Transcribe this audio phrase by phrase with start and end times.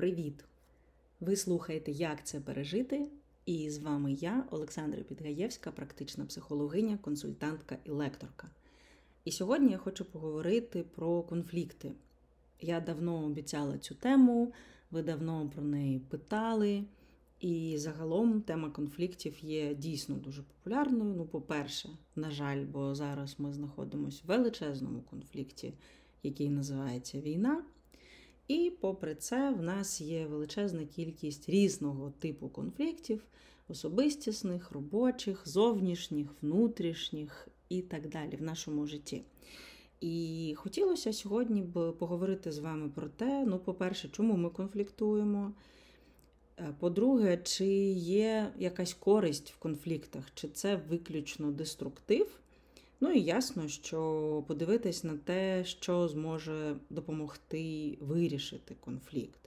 [0.00, 0.44] Привіт!
[1.20, 3.08] Ви слухаєте, як це пережити?
[3.46, 8.50] І з вами я, Олександра Підгаєвська, практична психологиня, консультантка і лекторка.
[9.24, 11.92] І сьогодні я хочу поговорити про конфлікти.
[12.60, 14.52] Я давно обіцяла цю тему,
[14.90, 16.84] ви давно про неї питали.
[17.40, 21.14] І загалом тема конфліктів є дійсно дуже популярною.
[21.16, 25.72] Ну, по-перше, на жаль, бо зараз ми знаходимося в величезному конфлікті,
[26.22, 27.64] який називається війна.
[28.50, 33.24] І, попри це, в нас є величезна кількість різного типу конфліктів:
[33.68, 39.22] особистісних, робочих, зовнішніх, внутрішніх і так далі в нашому житті.
[40.00, 45.52] І хотілося сьогодні б поговорити з вами про те: ну, по-перше, чому ми конфліктуємо.
[46.58, 52.40] Е, по-друге, чи є якась користь в конфліктах, чи це виключно деструктив?
[53.00, 59.40] Ну і ясно, що подивитись на те, що зможе допомогти вирішити конфлікт.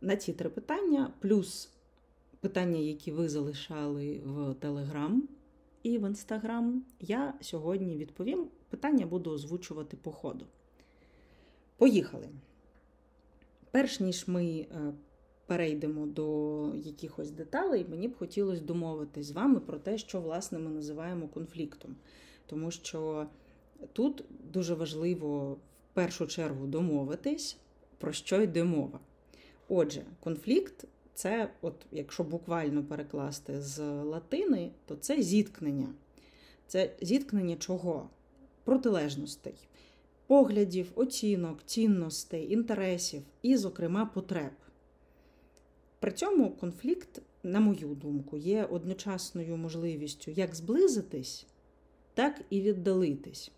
[0.00, 1.70] На ці три питання, плюс
[2.40, 5.28] питання, які ви залишали в Телеграм
[5.82, 8.48] і в Інстаграм, я сьогодні відповім.
[8.68, 10.46] Питання буду озвучувати по ходу.
[11.76, 12.28] Поїхали.
[13.70, 14.92] Перш ніж ми е,
[15.46, 20.70] перейдемо до якихось деталей, мені б хотілося домовитись з вами про те, що власне ми
[20.70, 21.96] називаємо конфліктом.
[22.46, 23.26] Тому що
[23.92, 27.56] тут дуже важливо в першу чергу домовитись,
[27.98, 29.00] про що йде мова.
[29.68, 30.84] Отже, конфлікт
[31.14, 35.88] це, от якщо буквально перекласти з латини, то це зіткнення.
[36.66, 38.10] Це зіткнення чого?
[38.64, 39.54] Протилежностей,
[40.26, 44.52] поглядів, оцінок, цінностей, інтересів і, зокрема, потреб.
[46.02, 51.46] При цьому конфлікт, на мою думку, є одночасною можливістю як зблизитись,
[52.14, 53.50] так і віддалитись.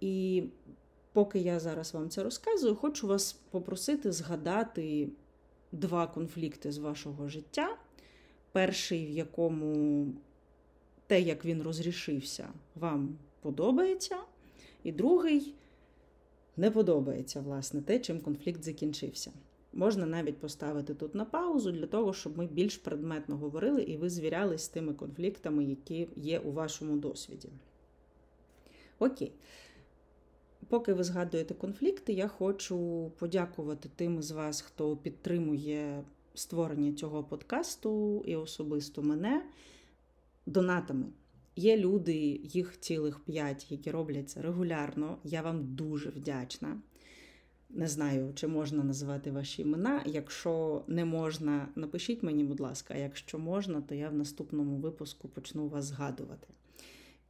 [0.00, 0.44] І
[1.12, 5.08] поки я зараз вам це розказую, хочу вас попросити згадати
[5.72, 7.76] два конфлікти з вашого життя.
[8.52, 10.06] Перший, в якому
[11.06, 14.16] те, як він розрішився, вам подобається,
[14.82, 15.54] і другий
[16.56, 19.32] не подобається, власне, те, чим конфлікт закінчився.
[19.72, 24.10] Можна навіть поставити тут на паузу для того, щоб ми більш предметно говорили і ви
[24.10, 27.48] звірялись з тими конфліктами, які є у вашому досвіді.
[28.98, 29.32] Окей.
[30.68, 36.04] Поки ви згадуєте конфлікти, я хочу подякувати тим з вас, хто підтримує
[36.34, 39.44] створення цього подкасту і особисто мене
[40.46, 41.06] донатами.
[41.56, 45.18] Є люди, їх цілих п'ять, які роблять це регулярно.
[45.24, 46.80] Я вам дуже вдячна.
[47.70, 50.02] Не знаю, чи можна називати ваші імена.
[50.06, 55.28] Якщо не можна, напишіть мені, будь ласка, а якщо можна, то я в наступному випуску
[55.28, 56.48] почну вас згадувати.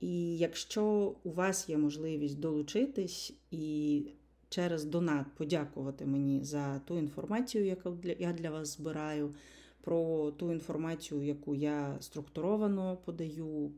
[0.00, 4.03] І якщо у вас є можливість долучитись і
[4.49, 9.34] через донат подякувати мені за ту інформацію, яку я для вас збираю,
[9.81, 13.70] про ту інформацію, яку я структуровано подаю,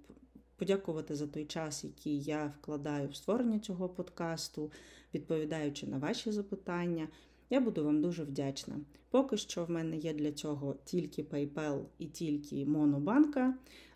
[0.61, 4.71] подякувати за той час, який я вкладаю в створення цього подкасту
[5.15, 7.09] відповідаючи на ваші запитання.
[7.51, 8.81] Я буду вам дуже вдячна.
[9.11, 13.55] Поки що в мене є для цього тільки PayPal і тільки Монобанка,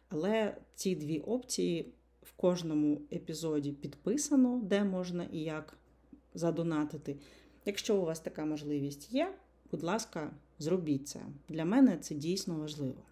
[0.08, 1.92] але ці дві опції
[2.22, 5.78] в кожному епізоді підписано, де можна і як
[6.34, 7.16] задонатити.
[7.64, 9.34] Якщо у вас така можливість є,
[9.70, 11.20] будь ласка, зробіть це.
[11.48, 13.02] Для мене це дійсно важливо.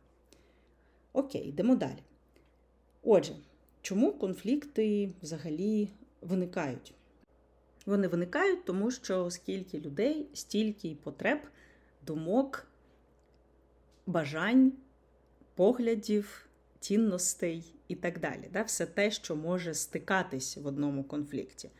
[1.12, 2.02] Окей, йдемо далі.
[3.02, 3.32] Отже,
[3.82, 5.88] чому конфлікти взагалі
[6.20, 6.94] виникають?
[7.86, 11.38] Вони виникають, тому що скільки людей, стільки й потреб,
[12.06, 12.66] думок,
[14.06, 14.72] бажань,
[15.54, 16.48] поглядів,
[16.80, 18.48] цінностей і так далі.
[18.52, 18.62] Да?
[18.62, 21.70] Все те, що може стикатись в одному конфлікті.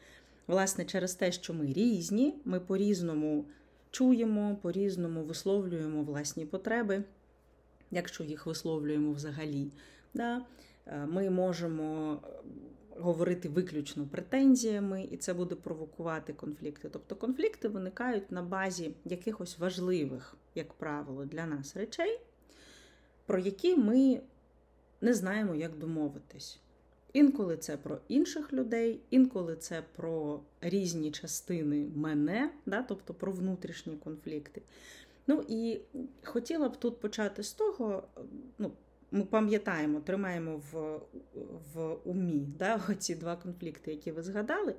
[0.46, 3.44] Власне, через те, що ми різні, ми по-різному
[3.90, 7.04] чуємо, по-різному висловлюємо власні потреби,
[7.90, 9.72] якщо їх висловлюємо взагалі.
[10.14, 10.42] Да?
[10.86, 12.20] Е, ми можемо
[12.98, 16.88] говорити виключно претензіями, і це буде провокувати конфлікти.
[16.88, 22.20] Тобто конфлікти виникають на базі якихось важливих, як правило, для нас речей,
[23.26, 24.20] про які ми
[25.00, 26.60] не знаємо, як домовитись.
[27.12, 33.96] Інколи це про інших людей, інколи це про різні частини мене, да, тобто про внутрішні
[33.96, 34.62] конфлікти.
[35.26, 35.80] Ну і
[36.24, 38.02] хотіла б тут почати з того,
[38.58, 38.70] ну,
[39.12, 41.00] ми пам'ятаємо, тримаємо в
[41.74, 44.74] в умі да, ці два конфлікти, які ви згадали.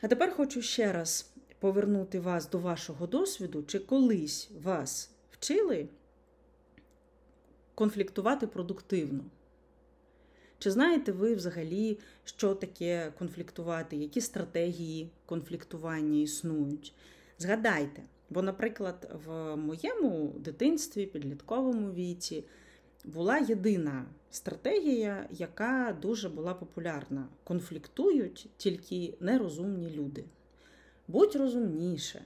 [0.00, 5.88] А тепер хочу ще раз повернути вас до вашого досвіду, чи колись вас вчили
[7.74, 9.24] конфліктувати продуктивно.
[10.58, 16.94] Чи знаєте ви взагалі, що таке конфліктувати, які стратегії конфліктування існують?
[17.38, 22.44] Згадайте, Бо, наприклад, в моєму дитинстві, підлітковому віці,
[23.08, 27.28] була єдина стратегія, яка дуже була популярна.
[27.44, 30.24] Конфліктують тільки нерозумні люди.
[31.08, 32.24] Будь розумніше.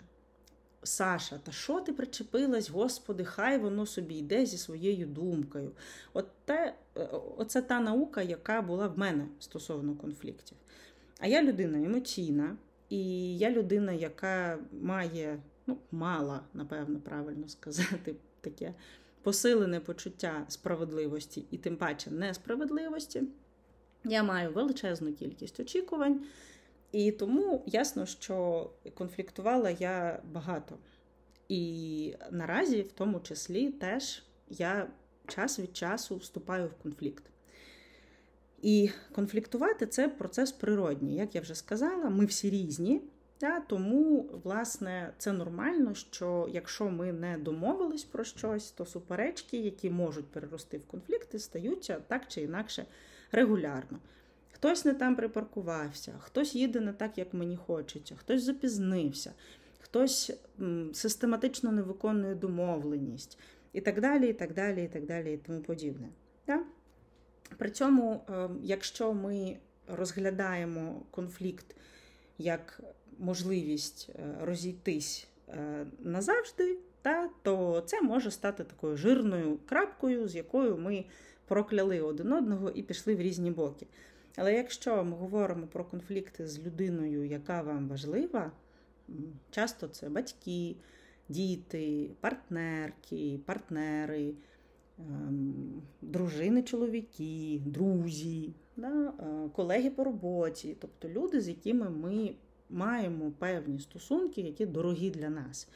[0.84, 5.72] Саша, та що ти причепилась, Господи, хай воно собі йде зі своєю думкою.
[6.12, 10.56] От те, е, Оце та наука, яка була в мене стосовно конфліктів.
[11.18, 12.56] А я людина емоційна,
[12.88, 18.74] і я людина, яка має, ну, мала, напевно, правильно сказати, таке
[19.22, 23.22] посилене почуття справедливості і тим паче несправедливості.
[24.04, 26.20] Я маю величезну кількість очікувань.
[26.92, 30.78] І тому ясно, що конфліктувала я багато.
[31.48, 34.88] І наразі, в тому числі, теж я
[35.26, 37.24] час від часу вступаю в конфлікт.
[38.62, 41.16] І конфліктувати це процес природній.
[41.16, 43.00] Як я вже сказала, ми всі різні.
[43.42, 49.90] Та, тому, власне, це нормально, що якщо ми не домовились про щось, то суперечки, які
[49.90, 52.86] можуть перерости в конфлікти, стаються так чи інакше
[53.32, 53.98] регулярно.
[54.52, 59.32] Хтось не там припаркувався, хтось їде не так, як мені хочеться, хтось запізнився,
[59.80, 60.32] хтось
[60.92, 63.38] систематично не виконує домовленість
[63.72, 66.08] і так далі, і так далі, і так далі, і тому подібне.
[66.44, 66.66] Так?
[67.58, 69.56] При цьому, ем, якщо ми
[69.86, 71.76] розглядаємо конфлікт
[72.38, 72.80] як
[73.18, 80.76] можливість е, розійтись е, назавжди, та, то це може стати такою жирною крапкою, з якою
[80.76, 81.04] ми
[81.48, 83.86] прокляли один одного і пішли в різні боки.
[84.36, 88.52] Але якщо ми говоримо про конфлікти з людиною, яка вам важлива,
[89.50, 90.76] часто це батьки,
[91.28, 94.34] діти, партнерки, партнери,
[94.98, 102.34] ем, дружини, чоловіки, друзі, да, е, колеги по роботі, тобто люди, з якими ми
[102.72, 105.68] маємо певні стосунки, які дорогі для нас.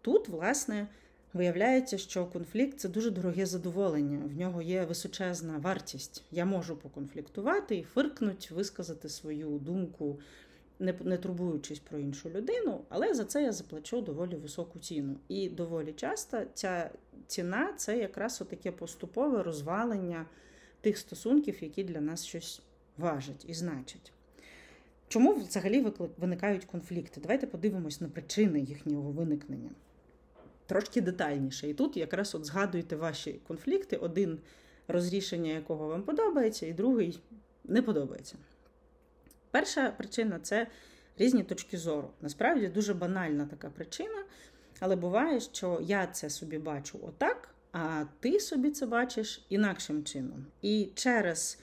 [0.00, 0.86] Тут, власне,
[1.32, 6.24] виявляється, що конфлікт це дуже дороге задоволення, в нього є височезна вартість.
[6.30, 10.18] Я можу поконфліктувати і фиркнуть, висказати свою думку,
[10.78, 15.16] не, не турбуючись про іншу людину, але за це я заплачу доволі високу ціну.
[15.28, 16.90] І доволі часто ця
[17.26, 20.26] ціна це якраз таке поступове розвалення
[20.80, 22.62] тих стосунків, які для нас щось
[22.98, 24.12] важать і значать.
[25.12, 25.86] Чому взагалі
[26.16, 27.20] виникають конфлікти?
[27.20, 29.70] Давайте подивимось на причини їхнього виникнення.
[30.66, 31.68] Трошки детальніше.
[31.68, 34.38] І тут якраз от згадуйте ваші конфлікти, один
[34.88, 37.22] розрішення якого вам подобається, і другий
[37.64, 38.36] не подобається.
[39.50, 40.66] Перша причина це
[41.18, 42.10] різні точки зору.
[42.20, 44.24] Насправді дуже банальна така причина,
[44.80, 50.46] але буває, що я це собі бачу отак, а ти собі це бачиш інакшим чином.
[50.62, 51.58] І через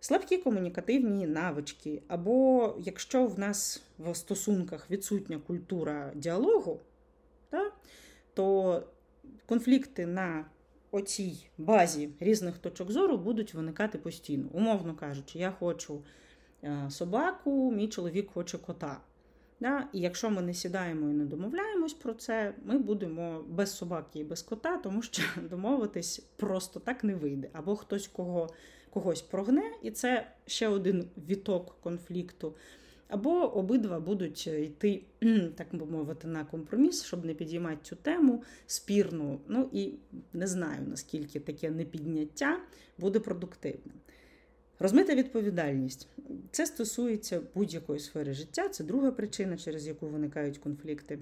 [0.00, 6.80] слабкі комунікативні навички, або якщо в нас в стосунках відсутня культура діалогу,
[7.50, 7.72] так,
[8.34, 8.82] то
[9.46, 10.44] конфлікти на
[10.90, 14.48] оцій базі різних точок зору будуть виникати постійно.
[14.52, 16.02] Умовно кажучи, я хочу
[16.64, 19.00] е, собаку, мій чоловік хоче кота.
[19.60, 19.88] Да?
[19.92, 24.24] І якщо ми не сідаємо і не домовляємось про це, ми будемо без собаки і
[24.24, 27.50] без кота, тому що домовитись просто так не вийде.
[27.52, 28.48] Або хтось кого,
[28.90, 32.54] когось прогне, і це ще один віток конфлікту.
[33.08, 35.02] Або обидва будуть йти,
[35.56, 39.40] так би мовити, на компроміс, щоб не підіймати цю тему спірну.
[39.48, 39.92] Ну і
[40.32, 42.60] не знаю, наскільки таке непідняття
[42.98, 43.94] буде продуктивним.
[44.78, 46.08] Розмита відповідальність.
[46.50, 51.18] Це стосується будь-якої сфери життя, це друга причина, через яку виникають конфлікти.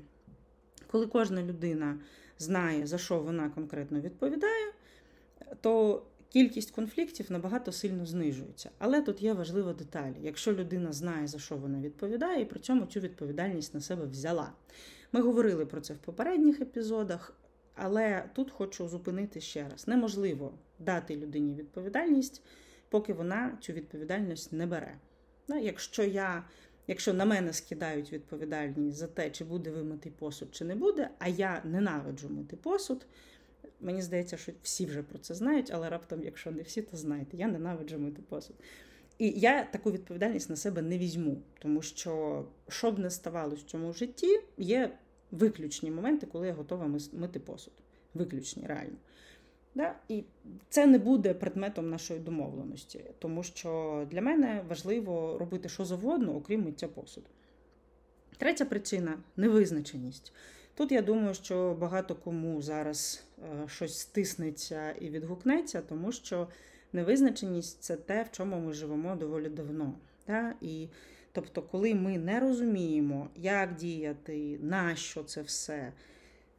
[0.87, 1.99] Коли кожна людина
[2.38, 4.73] знає, за що вона конкретно відповідає,
[5.61, 8.71] то кількість конфліктів набагато сильно знижується.
[8.78, 10.12] Але тут є важлива деталь.
[10.23, 14.52] Якщо людина знає, за що вона відповідає, і при цьому цю відповідальність на себе взяла.
[15.12, 17.33] Ми говорили про це в попередніх епізодах,
[17.75, 22.42] але тут хочу зупинити ще раз: неможливо дати людині відповідальність
[22.88, 24.99] поки вона цю відповідальність не бере.
[25.49, 26.45] Якщо я,
[26.87, 31.28] якщо на мене скидають відповідальність за те, чи буде вимитий посуд, чи не буде, а
[31.28, 33.06] я ненавиджу мити посуд.
[33.80, 37.37] Мені здається, що всі вже про це знають, але раптом, якщо не всі, то знаєте,
[37.37, 38.56] я ненавиджу мити посуд.
[39.18, 43.71] І я таку відповідальність на себе не візьму, тому що, що б не ставалося в
[43.71, 44.99] цьому житті, є
[45.30, 47.73] виключні моменти, коли я готова мити посуд.
[48.14, 48.97] Виключні, реально.
[49.75, 49.95] Да?
[50.09, 50.25] І
[50.68, 56.64] це не буде предметом нашої домовленості, тому що для мене важливо робити що завгодно, окрім
[56.64, 57.26] миття посуду.
[58.38, 60.33] Третя причина невизначеність.
[60.76, 66.49] Тут я думаю, що багато кому зараз е, щось стиснеться і відгукнеться, тому що
[66.92, 69.95] невизначеність це те, в чому ми живемо доволі давно.
[70.26, 70.54] Да?
[70.61, 70.88] І
[71.37, 75.92] Тобто, коли ми не розуміємо, як діяти, на що це все,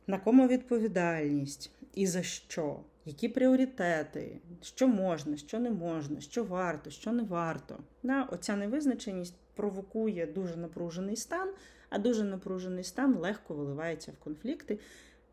[0.07, 6.89] на кому відповідальність і за що, які пріоритети, що можна, що не можна, що варто,
[6.89, 7.77] що не варто.
[8.03, 11.49] Да, Оця невизначеність провокує дуже напружений стан,
[11.89, 14.79] а дуже напружений стан легко виливається в конфлікти,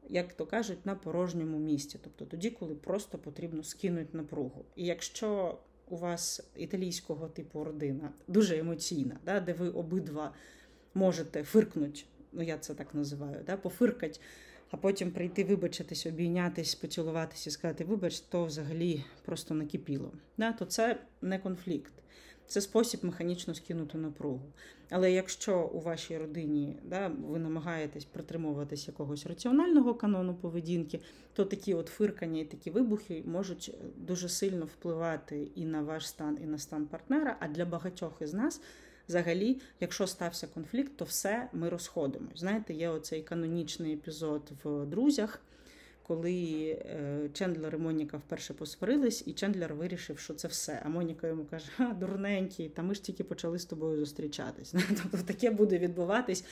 [0.08, 1.98] як то кажуть, на порожньому місці.
[2.02, 4.64] Тобто тоді, коли просто потрібно скинути напругу.
[4.76, 5.58] І якщо
[5.88, 10.34] у вас італійського типу родина дуже емоційна, да, де ви обидва
[10.94, 12.00] можете фиркнути,
[12.32, 14.20] ну я це так називаю, да, пофиркать
[14.74, 20.12] а потім прийти, вибачитись, обійнятись, поцілуватись і сказати, вибач, то взагалі просто накипіло.
[20.36, 20.52] Да?
[20.52, 21.92] То це не конфлікт.
[22.46, 24.40] Це спосіб механічно скинути напругу.
[24.90, 31.00] Але якщо у вашій родині да, ви намагаєтесь притримуватись якогось раціонального канону поведінки,
[31.32, 36.38] то такі от фиркання і такі вибухи можуть дуже сильно впливати і на ваш стан,
[36.42, 37.36] і на стан партнера.
[37.40, 38.60] А для багатьох із нас
[39.08, 42.38] взагалі, якщо стався конфлікт, то все ми розходимось.
[42.38, 45.40] Знаєте, є оцей канонічний епізод в друзях,
[46.06, 50.82] коли е, Чендлер і Моніка вперше посварились, і Чендлер вирішив, що це все.
[50.84, 54.74] А Моніка йому каже: а, дурненький, та ми ж тільки почали з тобою зустрічатись.
[55.02, 56.44] Тобто таке буде відбуватись.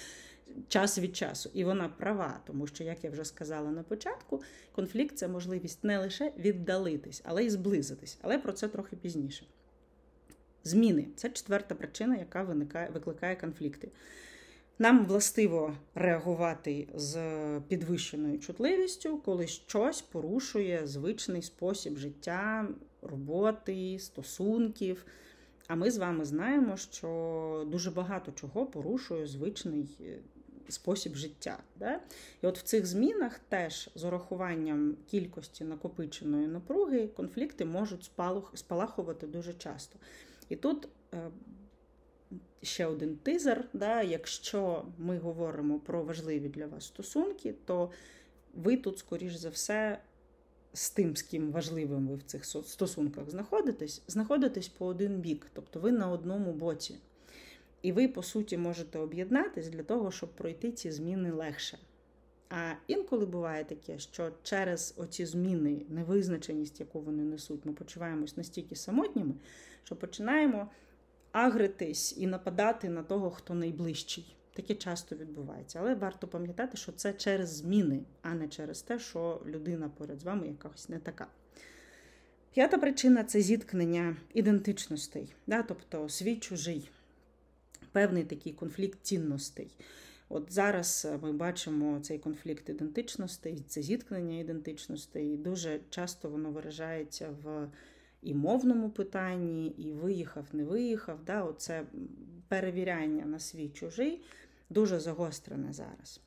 [0.69, 4.43] Час від часу, і вона права, тому що, як я вже сказала на початку,
[4.73, 8.19] конфлікт це можливість не лише віддалитись, але й зблизитись.
[8.23, 9.47] Але про це трохи пізніше.
[10.65, 13.89] Зміни це четверта причина, яка виникає, викликає конфлікти.
[14.79, 17.21] Нам властиво реагувати з
[17.69, 22.69] підвищеною чутливістю, коли щось порушує звичний спосіб життя,
[23.03, 25.07] роботи, стосунків.
[25.69, 30.19] А ми з вами знаємо, що дуже багато чого порушує звичний е,
[30.69, 31.59] спосіб життя.
[31.77, 32.01] Да?
[32.43, 38.11] І от в цих змінах теж з урахуванням кількості накопиченої напруги конфлікти можуть
[38.55, 39.99] спалахувати дуже часто.
[40.49, 41.31] І тут е,
[42.63, 43.69] ще один тизер.
[43.73, 47.91] Да, Якщо ми говоримо про важливі для вас стосунки, то
[48.55, 49.99] ви тут, скоріш за все,
[50.73, 55.81] з тим, з ким важливим ви в цих стосунках знаходитесь, знаходитесь по один бік, тобто
[55.81, 56.99] ви на одному боці.
[57.83, 61.79] І ви, по суті, можете об'єднатись для того, щоб пройти ці зміни легше.
[62.51, 68.77] А інколи буває таке, що через оці зміни, невизначеність, яку вони несуть, ми почуваємось настільки
[68.77, 69.35] самотніми,
[69.85, 70.69] що починаємо
[71.33, 74.37] агритись і нападати на того, хто найближчий.
[74.55, 75.79] Таке часто відбувається.
[75.83, 80.25] Але варто пам'ятати, що це через зміни, а не через те, що людина поряд з
[80.25, 81.27] вами якась не така.
[82.55, 85.63] П'ята причина це зіткнення ідентичностей, да?
[85.63, 86.91] тобто свій чужий,
[87.93, 89.71] певний такий конфлікт цінностей.
[90.29, 97.29] От зараз ми бачимо цей конфлікт ідентичностей, це зіткнення ідентичностей, і дуже часто воно виражається
[97.43, 97.69] в
[98.23, 101.25] і мовному питанні, і виїхав, не виїхав.
[101.27, 101.45] Да?
[101.45, 101.83] Оце
[102.49, 104.23] перевіряння на свій чужий
[104.71, 106.21] дуже загострене зараз.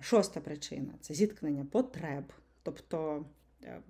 [0.00, 2.24] Шоста причина це зіткнення потреб.
[2.62, 3.24] Тобто,
[3.64, 3.80] е,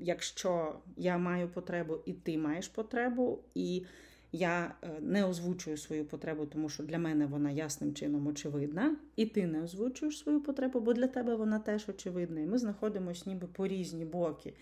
[0.00, 3.84] якщо я маю потребу, і ти маєш потребу, і
[4.32, 9.26] я е, не озвучую свою потребу, тому що для мене вона ясним чином очевидна, і
[9.26, 12.40] ти не озвучуєш свою потребу, бо для тебе вона теж очевидна.
[12.40, 14.54] І ми знаходимося ніби по різні боки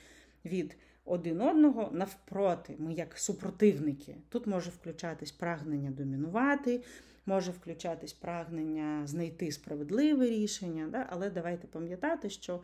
[0.45, 4.17] від один одного навпроти, ми як супротивники.
[4.29, 6.83] Тут може включатись прагнення домінувати,
[7.27, 11.07] може включатись прагнення знайти справедливе рішення, да?
[11.11, 12.63] але давайте пам'ятати, що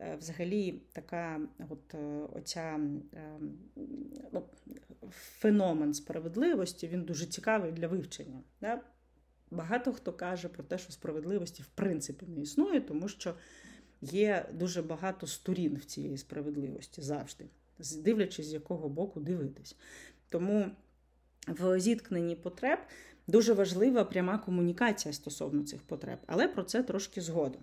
[0.00, 2.80] е, взагалі така от е, оця
[3.14, 3.38] е,
[4.32, 4.42] ну,
[5.10, 8.40] феномен справедливості він дуже цікавий для вивчення.
[8.60, 8.80] Да?
[9.50, 13.34] Багато хто каже про те, що справедливості в принципі не існує, тому що
[14.00, 17.44] є дуже багато сторін в цієї справедливості завжди
[17.78, 19.76] дивлячись, з якого боку дивитись.
[20.28, 20.70] Тому
[21.48, 22.78] в зіткненні потреб
[23.26, 27.62] дуже важлива пряма комунікація стосовно цих потреб, але про це трошки згодом.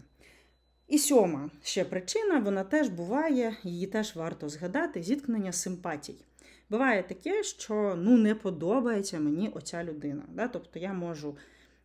[0.87, 6.15] І сьома ще причина, вона теж буває, її теж варто згадати: зіткнення симпатій.
[6.69, 10.23] Буває таке, що ну, не подобається мені оця людина.
[10.33, 10.47] Да?
[10.47, 11.37] Тобто я можу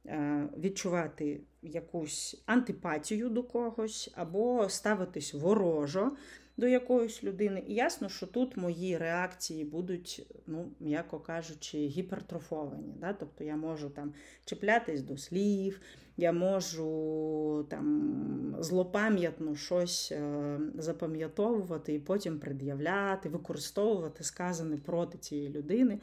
[0.06, 6.12] е, відчувати якусь антипатію до когось, або ставитись ворожо
[6.56, 7.62] до якоїсь людини.
[7.66, 12.94] І ясно, що тут мої реакції будуть, ну, м'яко кажучи, гіпертрофовані.
[13.00, 13.12] Да?
[13.12, 15.80] Тобто я можу там чіплятись до слів,
[16.16, 25.98] я можу там злопам'ятно щось е, запам'ятовувати і потім пред'являти, використовувати сказане проти цієї людини.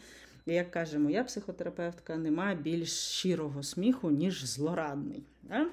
[0.45, 5.23] І як каже моя психотерапевтка, немає більш щирого сміху, ніж злорадний.
[5.43, 5.67] Да?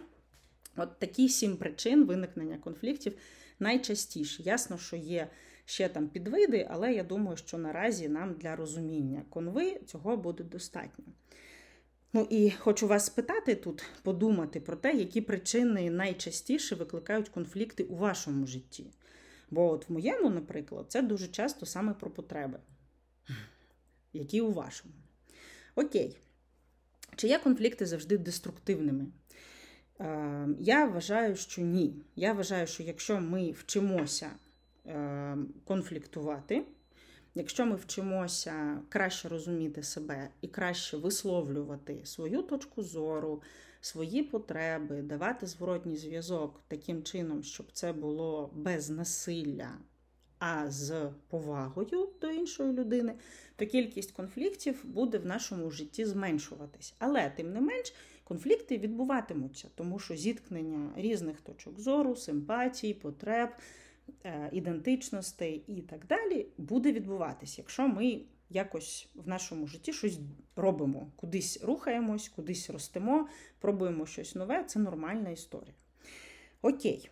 [0.76, 3.12] От такі сім причин виникнення конфліктів
[3.60, 4.42] найчастіше.
[4.42, 5.28] Ясно, що є
[5.64, 11.04] ще там підвиди, але я думаю, що наразі нам для розуміння конви цього буде достатньо.
[12.12, 17.96] Ну і хочу вас спитати тут, подумати про те, які причини найчастіше викликають конфлікти у
[17.96, 18.86] вашому житті.
[19.50, 22.58] Бо от в моєму, наприклад, це дуже часто саме про потреби,
[24.12, 24.94] які у вашому.
[25.74, 26.16] Окей.
[27.16, 29.06] Чи є конфлікти завжди деструктивними?
[30.00, 31.94] Е, я вважаю, що ні.
[32.16, 34.30] Я вважаю, що якщо ми вчимося
[34.86, 36.64] е, конфліктувати,
[37.34, 43.42] якщо ми вчимося краще розуміти себе і краще висловлювати свою точку зору,
[43.80, 49.70] свої потреби, давати зворотній зв'язок таким чином, щоб це було без насилля,
[50.38, 53.14] а з повагою до іншої людини,
[53.56, 56.94] то кількість конфліктів буде в нашому житті зменшуватись.
[56.98, 57.92] Але, тим не менш,
[58.28, 63.50] конфлікти відбуватимуться, тому що зіткнення різних точок зору, симпатій, потреб,
[64.24, 68.20] е, ідентичностей і так далі буде відбуватись, якщо ми
[68.50, 70.18] якось в нашому житті щось
[70.56, 73.28] робимо, кудись рухаємось, кудись ростемо,
[73.60, 75.74] пробуємо щось нове це нормальна історія.
[76.62, 77.10] Окей,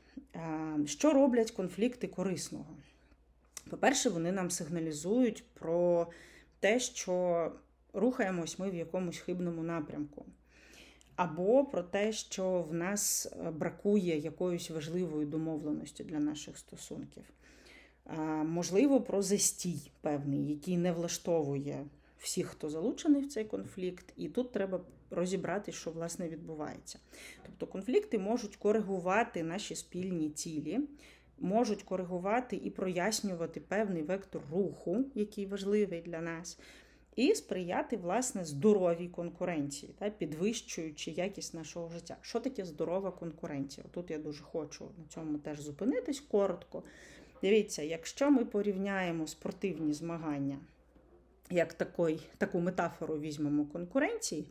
[0.87, 2.77] що роблять конфлікти корисного?
[3.71, 6.07] По-перше, вони нам сигналізують про
[6.61, 7.53] те, що
[7.93, 10.27] рухаємось ми в якомусь хибному напрямку.
[11.17, 17.25] Або про те, що в нас е, бракує якоїсь важливої домовленості для наших стосунків
[18.45, 21.87] можливо, про застій певний, який не влаштовує
[22.19, 24.81] всіх, хто залучений в цей конфлікт, і тут треба
[25.11, 26.99] розібрати, що власне відбувається.
[27.43, 30.81] Тобто конфлікти можуть коригувати наші спільні цілі.
[31.39, 36.59] Можуть коригувати і прояснювати певний вектор руху, який важливий для нас,
[37.17, 42.17] і сприяти власне здоровій конкуренції, та, підвищуючи якість нашого життя.
[42.21, 43.87] Що таке здорова конкуренція?
[43.91, 46.83] Тут я дуже хочу на цьому теж зупинитись коротко.
[47.43, 50.59] Дивіться, якщо ми порівняємо спортивні змагання,
[51.51, 54.45] як такий, таку метафору візьмемо конкуренції,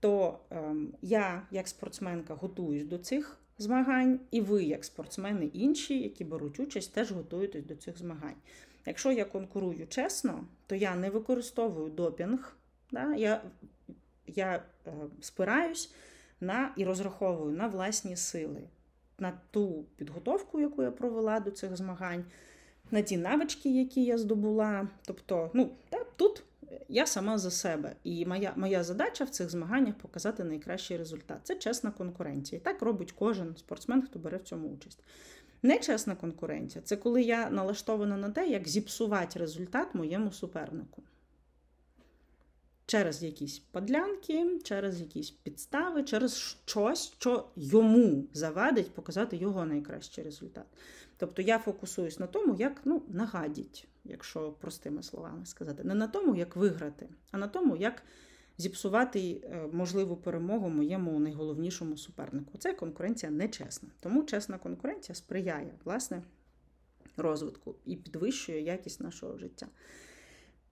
[0.00, 6.24] то ем, я, як спортсменка, готуюсь до цих змагань, і ви, як спортсмени інші, які
[6.24, 8.36] беруть участь, теж готуєтесь до цих змагань.
[8.86, 12.56] Якщо я конкурую чесно, то я не використовую допінг,
[12.90, 13.14] да?
[13.14, 13.42] я
[14.26, 14.90] я е,
[15.20, 15.94] спираюсь
[16.40, 18.62] на і розраховую на власні сили
[19.18, 22.24] на ту підготовку, яку я провела до цих змагань,
[22.90, 24.88] на ті навички, які я здобула.
[25.06, 26.42] Тобто, ну, так, тут
[26.88, 27.96] я сама за себе.
[28.04, 31.38] І моя моя задача в цих змаганнях показати найкращий результат.
[31.42, 32.60] Це чесна конкуренція.
[32.60, 35.04] І так робить кожен спортсмен, хто бере в цьому участь.
[35.62, 41.02] Нечесна конкуренція це коли я налаштована на те, як зіпсувати результат моєму супернику
[42.92, 50.64] через якісь подлянки, через якісь підстави, через щось, що йому завадить показати його найкращий результат.
[51.16, 56.34] Тобто я фокусуюсь на тому, як ну, нагадіть, якщо простими словами сказати, не на тому,
[56.36, 58.02] як виграти, а на тому, як
[58.62, 62.58] зіпсувати е, можливу перемогу моєму найголовнішому супернику.
[62.58, 63.88] Це конкуренція нечесна.
[64.00, 66.22] Тому чесна конкуренція сприяє власне
[67.16, 69.66] розвитку і підвищує якість нашого життя.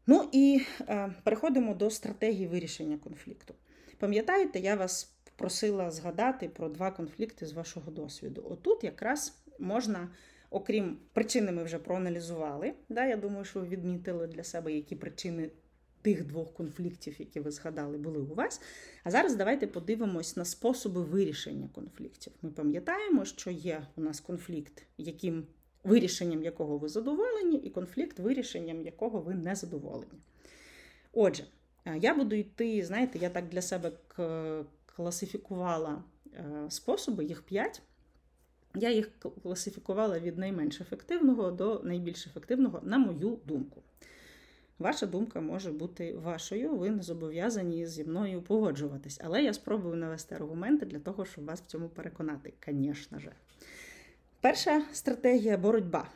[0.06, 3.54] Ну і е, переходимо до стратегії вирішення конфлікту.
[3.98, 8.46] Пам'ятаєте, я вас просила згадати про два конфлікти з вашого досвіду.
[8.50, 10.08] Отут якраз можна,
[10.50, 12.74] окрім причини, ми вже проаналізували.
[12.88, 15.50] Да, Я думаю, що ви відмітили для себе, які причини
[16.02, 18.60] тих двох конфліктів, які ви згадали, були у вас.
[19.04, 22.32] А зараз давайте подивимось на способи вирішення конфліктів.
[22.42, 25.46] Ми пам'ятаємо, що є у нас конфлікт, яким
[25.84, 30.20] вирішенням якого ви задоволені, і конфлікт, вирішенням якого ви не задоволені.
[31.12, 31.44] Отже,
[31.84, 33.92] е, я буду йти, знаєте, я так для себе
[34.96, 37.82] класифікувала е, способи, їх п'ять.
[38.74, 39.10] Я їх
[39.42, 43.82] класифікувала від найменш ефективного до найбільш ефективного, на мою думку.
[44.80, 49.20] Ваша думка може бути вашою, ви не зобов'язані зі мною погоджуватись.
[49.24, 53.32] Але я спробую навести аргументи для того, щоб вас в цьому переконати, звісно же.
[54.40, 56.08] Перша стратегія боротьба.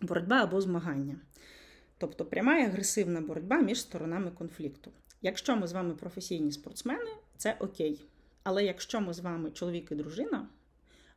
[0.00, 1.16] Боротьба або змагання.
[1.98, 4.90] Тобто пряма і агресивна боротьба між сторонами конфлікту.
[5.22, 8.04] Якщо ми з вами професійні спортсмени, це окей.
[8.42, 10.48] Але якщо ми з вами чоловік і дружина,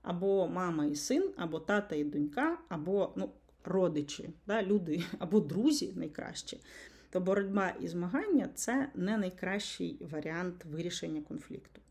[0.01, 3.29] або мама і син, або тата і донька, або ну,
[3.63, 6.61] родичі, да, люди, або друзі найкращі,
[7.09, 11.81] то боротьба і змагання це не найкращий варіант вирішення конфлікту.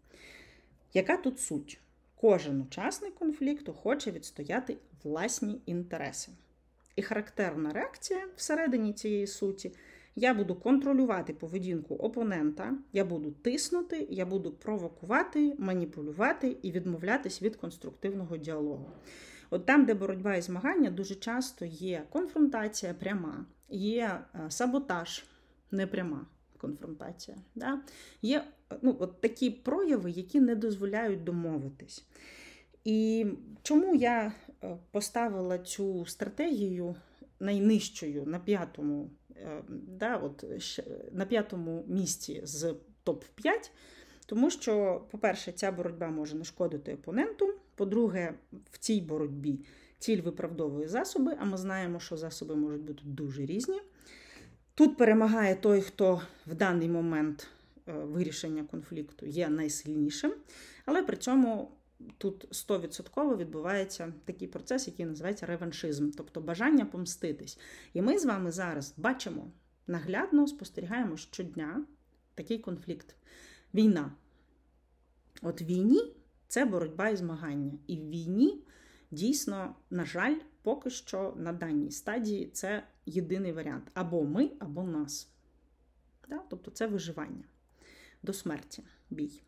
[0.94, 1.80] Яка тут суть?
[2.14, 6.32] Кожен учасник конфлікту хоче відстояти власні інтереси.
[6.96, 9.72] І характерна реакція всередині цієї суті.
[10.16, 17.56] Я буду контролювати поведінку опонента, я буду тиснути, я буду провокувати, маніпулювати і відмовлятись від
[17.56, 18.90] конструктивного діалогу.
[19.50, 25.24] От там, де боротьба і змагання, дуже часто є конфронтація пряма, є е, саботаж
[25.70, 26.26] непряма.
[26.58, 27.36] конфронтація.
[27.54, 27.80] Да?
[28.22, 28.44] Є
[28.82, 32.04] ну, от такі прояви, які не дозволяють домовитись.
[32.84, 33.26] І
[33.62, 34.32] чому я
[34.64, 36.96] е, поставила цю стратегію
[37.40, 40.44] найнижчою на п'ятому е, да, от,
[41.12, 42.74] на п'ятому місці з
[43.06, 43.70] топ-5?
[44.26, 47.54] Тому що, по-перше, ця боротьба може нашкодити опоненту.
[47.80, 48.34] По-друге,
[48.70, 49.60] в цій боротьбі
[49.98, 53.80] ціль виправдовує засоби, а ми знаємо, що засоби можуть бути дуже різні.
[54.74, 57.48] Тут перемагає той, хто в даний момент
[57.86, 60.34] е, вирішення конфлікту є найсильнішим,
[60.86, 61.70] але при цьому
[62.18, 67.58] тут 100% відбувається такий процес, який називається реваншизм, тобто бажання помститись.
[67.92, 69.50] І ми з вами зараз бачимо
[69.86, 71.84] наглядно спостерігаємо щодня
[72.34, 73.16] такий конфлікт.
[73.74, 74.12] Війна.
[75.42, 76.19] От війні
[76.50, 77.72] це боротьба і змагання.
[77.86, 78.64] І в війні
[79.10, 85.28] дійсно, на жаль, поки що на даній стадії це єдиний варіант: або ми, або нас.
[86.28, 86.40] Да?
[86.48, 87.44] Тобто це виживання
[88.22, 89.42] до смерті, бій.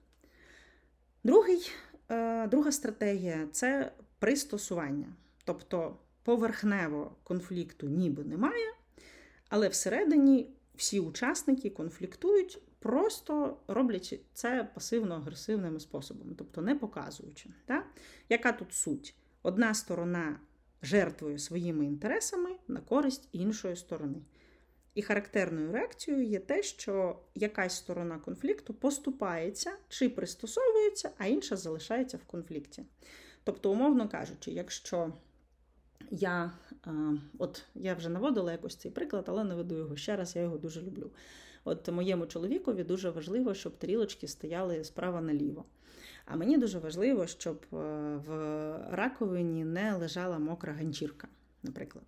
[1.24, 1.70] Другий,
[2.08, 5.12] е, Друга стратегія це пристосування.
[5.44, 8.74] Тобто поверхнево конфлікту ніби немає,
[9.48, 17.50] але всередині всі учасники конфліктують, просто роблячи це пасивно-агресивними способами, тобто не показуючи.
[17.66, 17.86] Так?
[18.28, 19.14] Яка тут суть?
[19.42, 20.40] Одна сторона
[20.82, 24.22] жертвує своїми інтересами на користь іншої сторони.
[24.94, 32.16] І характерною реакцією є те, що якась сторона конфлікту поступається чи пристосовується, а інша залишається
[32.16, 32.84] в конфлікті.
[33.44, 35.12] Тобто, умовно кажучи, якщо
[36.10, 36.52] я
[37.38, 40.82] от я вже наводила якось цей приклад, але наведу його ще раз, я його дуже
[40.82, 41.10] люблю.
[41.64, 45.64] От моєму чоловікові дуже важливо, щоб тарілочки стояли справа наліво.
[46.26, 47.76] А мені дуже важливо, щоб е,
[48.26, 48.28] в
[48.90, 51.28] раковині не лежала мокра ганчірка,
[51.62, 52.04] наприклад.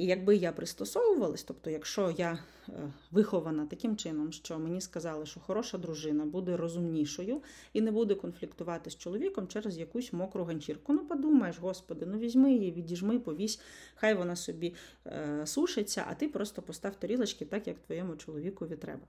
[0.00, 2.72] І якби я пристосовувалась, тобто, якщо я е,
[3.10, 8.90] вихована таким чином, що мені сказали, що хороша дружина буде розумнішою і не буде конфліктувати
[8.90, 10.92] з чоловіком через якусь мокру ганчірку.
[10.92, 13.60] Ну, подумаєш, господи, ну візьми її, відіжми, повісь,
[13.94, 14.74] хай вона собі
[15.06, 19.06] е, сушиться, а ти просто постав тарілочки так, як твоєму чоловікові треба.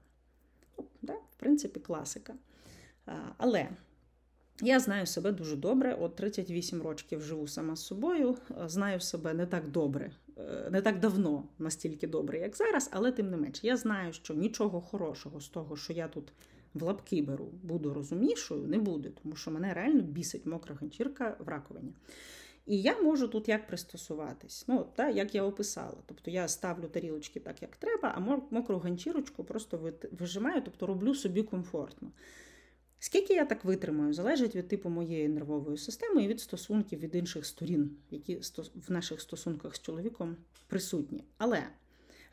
[0.78, 1.14] Ну, да?
[1.14, 2.34] В принципі, класика.
[3.38, 3.70] Але.
[4.62, 5.97] Я знаю себе дуже добре.
[6.02, 10.12] От 38 років живу сама з собою, знаю себе не так добре,
[10.50, 14.34] Е, не так давно настільки добрий, як зараз, але тим не менше, я знаю, що
[14.34, 16.34] нічого хорошого з того, що я тут
[16.74, 21.47] в лапки беру, буду розумнішою, не буде, тому що мене реально бісить мокра ганчірка в
[21.47, 21.93] раковині.
[22.65, 25.97] І я можу тут як пристосуватись, ну, та, як я описала.
[26.06, 28.19] Тобто я ставлю тарілочки так, як треба, а
[28.56, 32.12] мокру ганчірочку просто вижимаю, тобто роблю собі комфортно.
[33.04, 37.46] Скільки я так витримаю, залежить від типу моєї нервової системи і від стосунків від інших
[37.46, 38.36] сторін, які
[38.76, 40.38] в наших стосунках з чоловіком
[40.68, 41.24] присутні.
[41.38, 41.64] Але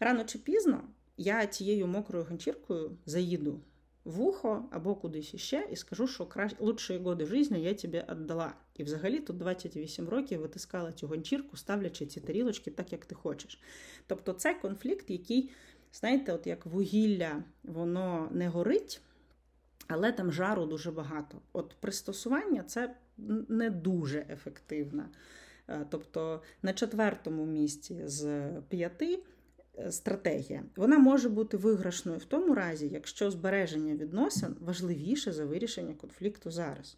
[0.00, 0.84] рано чи пізно
[1.16, 3.60] я цією мокрою ганчіркою заїду
[4.04, 6.54] в ухо або кудись іще і скажу, що кращ...
[6.58, 8.54] лучші годи життя я тобі віддала.
[8.76, 13.62] І взагалі тут 28 років витискала цю ганчірку, ставлячи ці тарілочки так, як ти хочеш.
[14.06, 15.50] Тобто це конфлікт, який,
[15.92, 19.00] знаєте, от як вугілля, воно не горить
[19.88, 21.38] але там жару дуже багато.
[21.52, 22.94] От пристосування це
[23.48, 25.04] не дуже ефективно.
[25.68, 29.22] Е, тобто на четвертому місці з п'яти
[29.78, 30.62] е, стратегія.
[30.76, 36.96] Вона може бути виграшною в тому разі, якщо збереження відносин важливіше за вирішення конфлікту зараз.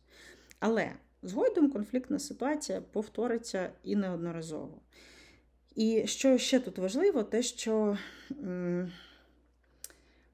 [0.59, 4.81] Але згодом конфліктна ситуація повториться і неодноразово.
[5.75, 7.99] І що ще тут важливо, те, що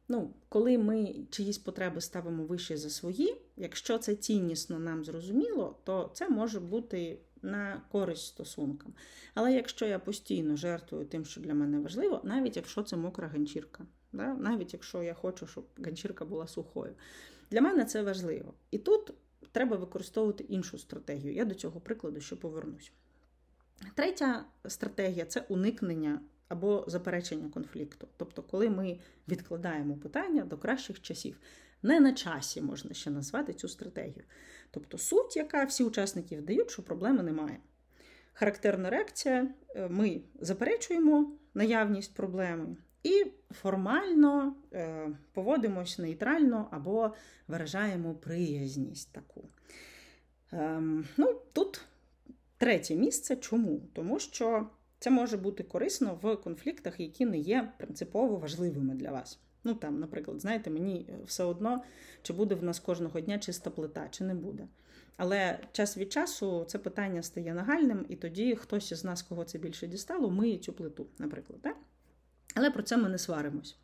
[0.09, 6.11] ну, коли ми чиїсь потреби ставимо вище за свої, якщо це ціннісно нам зрозуміло, то
[6.15, 8.95] це може бути на користь стосункам.
[9.35, 13.87] Але якщо я постійно жертвую тим, що для мене важливо, навіть якщо це мокра ганчірка,
[14.13, 14.35] да?
[14.35, 16.95] навіть якщо я хочу, щоб ганчірка була сухою,
[17.51, 18.55] для мене це важливо.
[18.71, 19.13] І тут
[19.53, 21.35] треба використовувати іншу стратегію.
[21.35, 22.93] Я до цього прикладу ще повернусь.
[23.95, 28.09] Третя стратегія це уникнення або заперечення конфлікту.
[28.17, 31.41] Тобто, коли ми відкладаємо питання до кращих часів.
[31.83, 34.25] Не на часі можна ще назвати цю стратегію.
[34.71, 37.59] Тобто суть, яка всі учасники вдають, що проблеми немає.
[38.33, 47.15] Характерна реакція: е, ми заперечуємо наявність проблеми і формально е, поводимось нейтрально або
[47.49, 49.49] виражаємо приязність таку.
[50.53, 51.81] Ем, ну, Тут
[52.59, 53.37] третє місце.
[53.37, 53.81] Чому?
[53.93, 54.67] Тому що
[54.99, 59.39] це може бути корисно в конфліктах, які не є принципово важливими для вас.
[59.65, 61.83] Ну там, наприклад, знаєте, мені все одно,
[62.23, 64.69] чи буде в нас кожного дня чиста плита, чи не буде.
[65.17, 69.59] Але час від часу це питання стає нагальним, і тоді хтось із нас, кого це
[69.59, 71.59] більше дістало, миє цю плиту, наприклад.
[71.63, 71.77] Так?
[72.55, 73.77] Але про це ми не сваримось.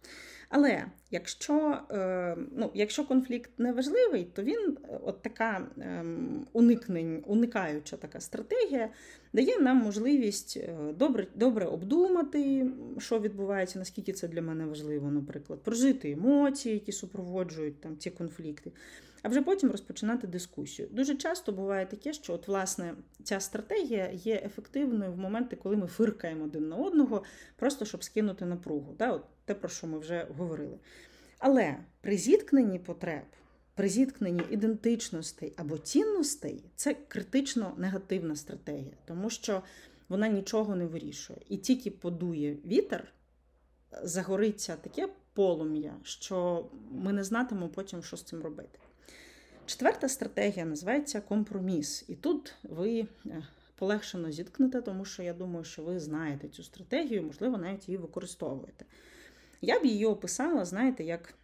[0.55, 7.23] Але якщо е, ну, якщо конфлікт не важливий, то він е, от така ем, уникнень,
[7.27, 8.91] уникаюча така стратегія
[9.33, 12.67] дає нам можливість е, добре добре обдумати,
[12.99, 18.73] що відбувається, наскільки це для мене важливо, наприклад, прожити емоції, які супроводжують там ці конфлікти
[19.23, 20.89] а вже потім розпочинати дискусію.
[20.91, 25.87] Дуже часто буває таке, що от, власне, ця стратегія є ефективною в моменти, коли ми
[25.87, 27.25] фиркаємо один на одного,
[27.57, 28.95] просто щоб скинути напругу.
[28.99, 29.13] Да?
[29.13, 30.79] От Те, про що ми вже говорили.
[31.39, 33.25] Але при зіткненні потреб,
[33.75, 39.63] при зіткненні ідентичностей або цінностей це критично негативна стратегія, тому що
[40.09, 41.39] вона нічого не вирішує.
[41.49, 43.13] І тільки подує вітер,
[44.03, 48.79] загориться таке полум'я, що ми не знатимемо потім, що з цим робити.
[49.67, 52.05] Четверта стратегія називається компроміс.
[52.09, 57.23] І тут ви е, полегшено зіткнете, тому що я думаю, що ви знаєте цю стратегію,
[57.23, 58.85] можливо, навіть її використовуєте.
[59.65, 61.35] Я б її описала, знаєте, як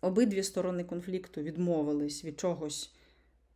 [0.00, 2.94] обидві сторони конфлікту відмовились від чогось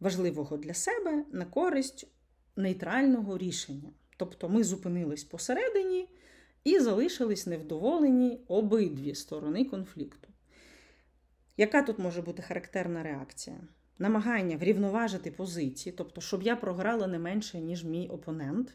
[0.00, 2.08] важливого для себе на користь
[2.56, 3.90] нейтрального рішення.
[4.16, 6.08] Тобто ми зупинились посередині
[6.64, 10.28] і залишились невдоволені обидві сторони конфлікту.
[11.56, 13.56] Яка тут може бути характерна реакція?
[13.98, 18.74] Намагання врівноважити позиції, тобто, щоб я програла не менше, ніж мій опонент.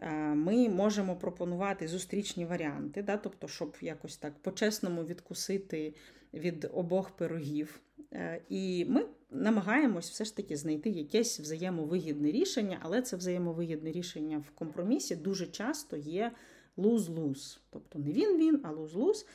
[0.00, 3.16] Е, ми можемо пропонувати зустрічні варіанти, да?
[3.16, 5.94] тобто, щоб якось так по-чесному відкусити
[6.34, 7.80] від обох пирогів.
[8.12, 14.38] Е, і ми намагаємось все ж таки знайти якесь взаємовигідне рішення, але це взаємовигідне рішення
[14.38, 16.32] в компромісі дуже часто є
[16.76, 17.60] луз-луз.
[17.70, 19.26] Тобто не він-він, а луз-луз.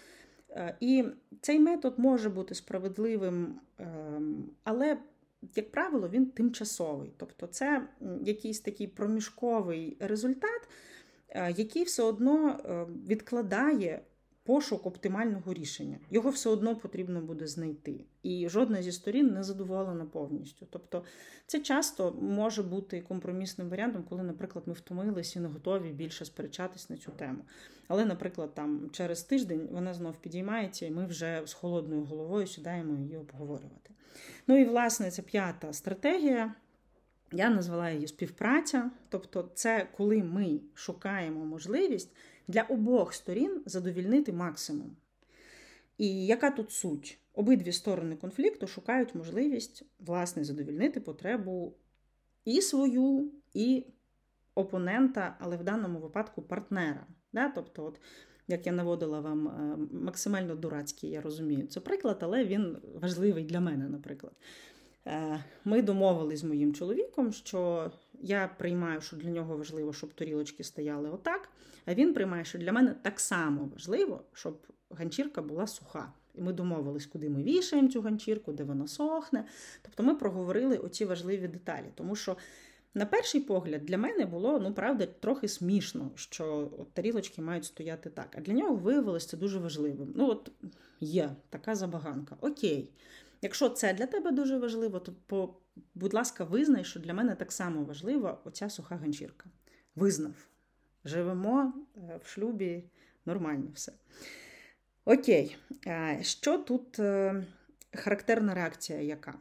[0.49, 1.05] Е, і
[1.41, 4.97] цей метод може бути справедливим, ем, але,
[5.55, 7.13] як правило, він тимчасовий.
[7.17, 7.87] Тобто, це
[8.21, 10.69] якийсь такий проміжковий результат,
[11.29, 14.01] е, який все одно е, відкладає
[14.43, 15.99] пошук оптимального рішення.
[16.11, 18.05] Його все одно потрібно буде знайти.
[18.23, 20.67] І жодна зі сторін не задоволена повністю.
[20.69, 21.03] Тобто,
[21.47, 26.89] це часто може бути компромісним варіантом, коли, наприклад, ми втомилися і не готові більше сперечатись
[26.89, 27.43] на цю тему.
[27.87, 32.95] Але, наприклад, там через тиждень вона знов підіймається, і ми вже з холодною головою сідаємо
[32.95, 33.89] її обговорювати.
[34.47, 36.55] Ну і власне це п'ята стратегія.
[37.31, 42.15] Я назвала її співпраця, тобто, це коли ми шукаємо можливість
[42.47, 44.95] для обох сторін задовільнити максимум.
[45.97, 47.19] І яка тут суть?
[47.33, 51.73] Обидві сторони конфлікту шукають можливість власне задовільнити потребу
[52.45, 53.85] і свою, і
[54.55, 57.07] опонента, але в даному випадку партнера.
[57.33, 57.49] Да?
[57.49, 57.99] Тобто, от,
[58.47, 63.59] як я наводила вам е, максимально дурацький, я розумію, це приклад, але він важливий для
[63.59, 64.33] мене, наприклад.
[65.07, 67.91] Е, ми домовились з моїм чоловіком, що
[68.23, 71.49] я приймаю, що для нього важливо, щоб тарілочки стояли отак.
[71.85, 76.13] А він приймає, що для мене так само важливо, щоб ганчірка була суха.
[76.35, 79.45] І ми домовились, куди ми вішаємо цю ганчірку, де вона сохне.
[79.81, 81.85] Тобто ми проговорили оці важливі деталі.
[81.95, 82.37] Тому що,
[82.93, 88.09] на перший погляд, для мене було, ну, правда, трохи смішно, що от тарілочки мають стояти
[88.09, 88.35] так.
[88.37, 90.13] А для нього виявилося це дуже важливим.
[90.15, 90.51] Ну, от
[90.99, 92.35] є така забаганка.
[92.41, 92.89] Окей.
[93.41, 95.53] Якщо це для тебе дуже важливо, то, по,
[95.95, 99.49] будь ласка, визнай, що для мене так само важлива оця суха ганчірка.
[99.95, 100.47] Визнав.
[101.05, 102.83] Живемо е, в шлюбі
[103.25, 103.93] нормально все.
[105.05, 105.57] Окей,
[105.87, 107.43] е, що тут е,
[107.93, 109.33] характерна реакція яка?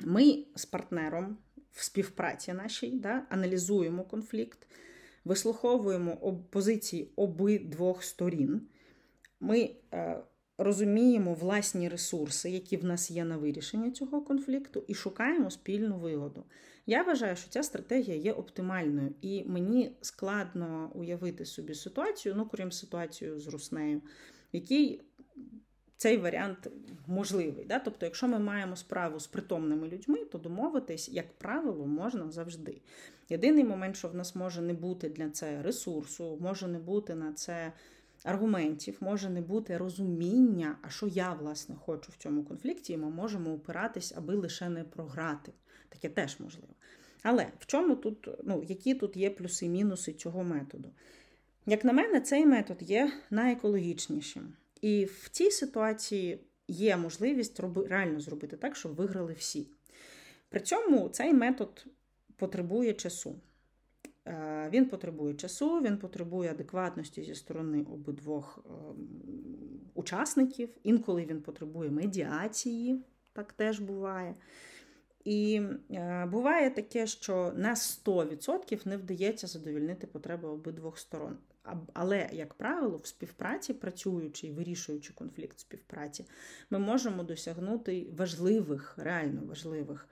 [0.00, 1.38] Ми з партнером
[1.72, 4.66] в співпраці нашій да, аналізуємо конфлікт,
[5.24, 8.68] вислуховуємо позиції обидвох сторін.
[9.40, 9.70] Ми
[10.64, 16.44] розуміємо власні ресурси, які в нас є на вирішення цього конфлікту, і шукаємо спільну вигоду.
[16.86, 22.72] Я вважаю, що ця стратегія є оптимальною, і мені складно уявити собі ситуацію, ну крім
[22.72, 25.00] ситуацію з Руснею, в якій
[25.96, 26.70] цей варіант
[27.06, 27.64] можливий.
[27.64, 27.78] Да?
[27.78, 32.80] Тобто, якщо ми маємо справу з притомними людьми, то домовитись, як правило, можна завжди.
[33.28, 37.32] Єдиний момент, що в нас може не бути для це ресурсу, може не бути на
[37.32, 37.72] це
[38.24, 43.10] аргументів, може не бути розуміння, а що я, власне, хочу в цьому конфлікті, і ми
[43.10, 45.52] можемо опиратись, аби лише не програти.
[45.88, 46.74] Таке теж можливо.
[47.22, 50.90] Але в чому тут, ну, які тут є плюси і мінуси цього методу?
[51.66, 54.52] Як на мене, цей метод є найекологічнішим.
[54.80, 59.68] І в цій ситуації є можливість реально зробити так, щоб виграли всі.
[60.48, 61.86] При цьому цей метод
[62.36, 63.40] потребує часу.
[64.26, 69.08] Е, він потребує часу, він потребує адекватності зі сторони обидвох ем,
[69.94, 70.68] учасників.
[70.82, 74.34] Інколи він потребує медіації, так теж буває.
[75.24, 81.36] І е, буває таке, що на 100% не вдається задовільнити потреби обидвох сторон.
[81.92, 86.24] Але, як правило, в співпраці, працюючи і вирішуючи конфлікт співпраці,
[86.70, 90.08] ми можемо досягнути важливих, реально важливих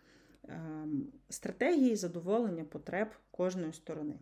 [0.48, 3.08] ем, стратегій задоволення потреб
[3.40, 4.14] кожної сторони.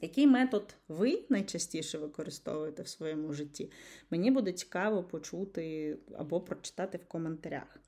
[0.00, 3.70] Який метод ви найчастіше використовуєте в своєму житті?
[4.10, 7.80] Мені буде цікаво почути або прочитати в коментарях.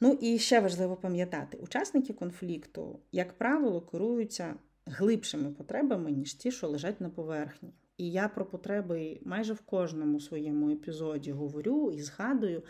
[0.00, 4.54] Ну і ще важливо пам'ятати, учасники конфлікту, як правило, керуються
[4.86, 7.74] глибшими потребами, ніж ті, що лежать на поверхні.
[7.96, 12.62] І я про потреби майже в кожному своєму епізоді говорю і згадую.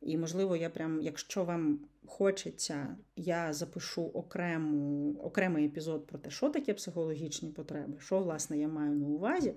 [0.00, 6.50] І, можливо, я прям, якщо вам хочеться, я запишу окрему, окремий епізод про те, що
[6.50, 9.54] таке психологічні потреби, що, власне, я маю на увазі.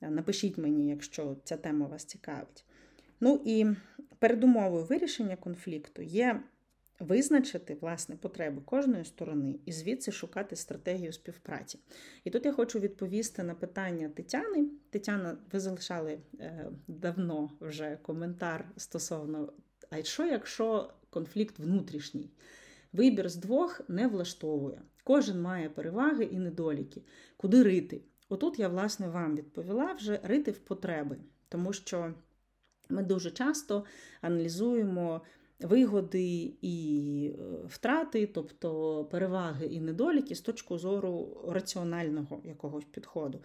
[0.00, 2.64] Напишіть мені, якщо ця тема вас цікавить.
[3.20, 3.66] Ну і
[4.18, 6.40] передумовою вирішення конфлікту є
[7.00, 11.78] визначити власне потреби кожної сторони і звідси шукати стратегію співпраці.
[12.24, 14.66] І тут я хочу відповісти на питання Тетяни.
[14.90, 19.52] Тетяна, ви залишали е, давно вже коментар стосовно,
[19.90, 22.30] а що, якщо конфлікт внутрішній?
[22.92, 24.82] Вибір з двох не влаштовує.
[25.04, 27.02] Кожен має переваги і недоліки.
[27.36, 28.00] Куди рити?
[28.28, 31.16] Отут я, власне, вам відповіла вже рити в потреби,
[31.48, 32.14] тому що
[32.88, 33.84] ми дуже часто
[34.20, 35.22] аналізуємо
[35.60, 43.40] вигоди і е, втрати, тобто переваги і недоліки з точки зору раціонального якогось підходу.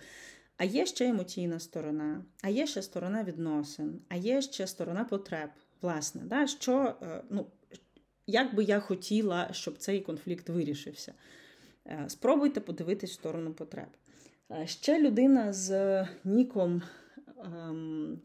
[0.57, 5.49] А є ще емоційна сторона, а є ще сторона відносин, а є ще сторона потреб.
[5.81, 7.45] Власне, да, що, е, ну,
[8.29, 11.13] як би я хотіла, щоб цей конфлікт вирішився.
[11.87, 13.87] Е, спробуйте подивитись в сторону потреб.
[14.65, 16.81] Ще людина з ніком
[17.45, 18.21] ем,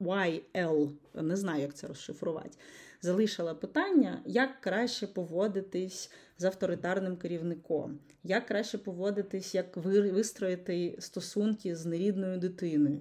[0.00, 2.58] YL, не знаю, як це розшифрувати,
[3.00, 11.86] залишила питання, як краще поводитись з авторитарним керівником, як краще поводитись, як вистроїти стосунки з
[11.86, 13.00] нерідною дитиною,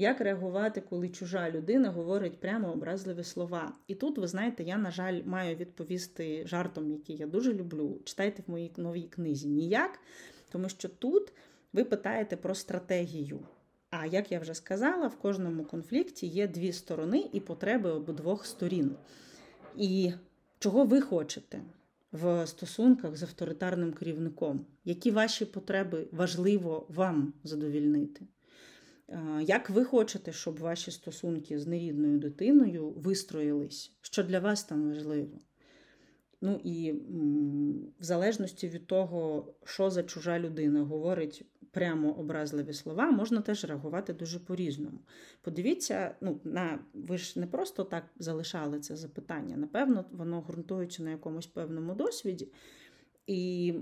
[0.00, 3.72] як реагувати, коли чужа людина говорить прямо образливі слова.
[3.86, 8.00] І тут, ви знаєте, я, на жаль, маю відповісти жартом, який я дуже люблю.
[8.04, 9.48] Читайте в моїй новій книзі.
[9.48, 9.98] Ніяк,
[10.50, 11.32] тому що тут
[11.72, 13.40] ви питаєте про стратегію.
[13.90, 18.96] А як я вже сказала, в кожному конфлікті є дві сторони і потреби обидвох сторін.
[19.76, 20.12] І
[20.58, 21.60] чого ви хочете
[22.12, 24.66] в стосунках з авторитарним керівником?
[24.84, 28.20] Які ваші потреби важливо вам задовільнити?
[29.40, 33.92] Як ви хочете, щоб ваші стосунки з нерідною дитиною вистроїлись?
[34.00, 35.38] Що для вас там важливо?
[36.40, 36.92] Ну і
[38.00, 44.12] в залежності від того, що за чужа людина говорить прямо образливі слова, можна теж реагувати
[44.12, 44.98] дуже по-різному.
[45.42, 49.56] Подивіться, ну, на ви ж не просто так залишали це запитання.
[49.56, 52.48] Напевно, воно ґрунтується на якомусь певному досвіді.
[53.26, 53.74] І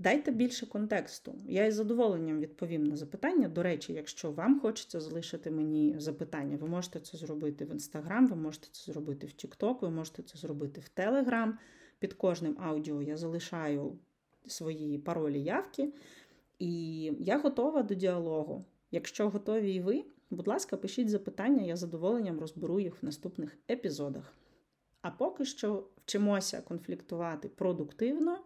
[0.00, 1.34] дайте більше контексту.
[1.46, 3.48] Я із задоволенням відповім на запитання.
[3.48, 8.36] До речі, якщо вам хочеться залишити мені запитання, ви можете це зробити в Інстаграм, ви
[8.36, 11.58] можете це зробити в Тікток, ви можете це зробити в Телеграм.
[11.98, 13.98] Під кожним аудіо я залишаю
[14.46, 15.92] свої паролі явки.
[16.58, 18.64] І я готова до діалогу.
[18.90, 23.58] Якщо готові і ви, будь ласка, пишіть запитання, я з задоволенням розберу їх в наступних
[23.70, 24.34] епізодах.
[25.02, 28.38] А поки що вчимося конфліктувати продуктивно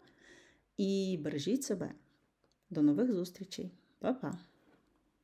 [0.76, 1.94] і бережіть себе.
[2.70, 3.72] До нових зустрічей.
[3.98, 4.38] Па-па!